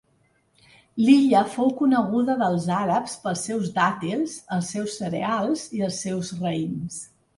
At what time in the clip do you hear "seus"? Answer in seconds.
3.49-3.69, 4.77-4.97, 6.07-6.33